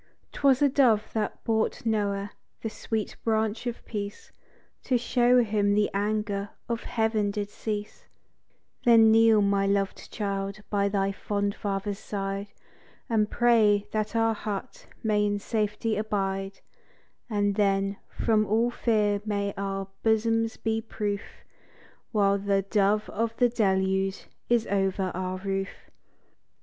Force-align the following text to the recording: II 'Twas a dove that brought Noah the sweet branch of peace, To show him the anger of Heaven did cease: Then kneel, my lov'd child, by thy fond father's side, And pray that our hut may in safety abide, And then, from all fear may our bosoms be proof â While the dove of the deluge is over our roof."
II 0.01 0.29
'Twas 0.33 0.61
a 0.63 0.67
dove 0.69 1.13
that 1.13 1.43
brought 1.43 1.85
Noah 1.85 2.31
the 2.63 2.71
sweet 2.71 3.15
branch 3.23 3.67
of 3.67 3.85
peace, 3.85 4.31
To 4.85 4.97
show 4.97 5.43
him 5.43 5.75
the 5.75 5.91
anger 5.93 6.49
of 6.67 6.81
Heaven 6.81 7.29
did 7.29 7.51
cease: 7.51 8.07
Then 8.83 9.11
kneel, 9.11 9.43
my 9.43 9.67
lov'd 9.67 10.11
child, 10.11 10.63
by 10.71 10.89
thy 10.89 11.11
fond 11.11 11.53
father's 11.53 11.99
side, 11.99 12.47
And 13.11 13.29
pray 13.29 13.85
that 13.91 14.15
our 14.15 14.33
hut 14.33 14.87
may 15.03 15.23
in 15.23 15.37
safety 15.37 15.95
abide, 15.97 16.61
And 17.29 17.53
then, 17.53 17.97
from 18.09 18.47
all 18.47 18.71
fear 18.71 19.21
may 19.23 19.53
our 19.55 19.87
bosoms 20.01 20.57
be 20.57 20.81
proof 20.81 21.21
â 21.21 22.03
While 22.11 22.37
the 22.39 22.63
dove 22.63 23.07
of 23.11 23.37
the 23.37 23.49
deluge 23.49 24.27
is 24.49 24.65
over 24.65 25.11
our 25.13 25.37
roof." 25.37 25.91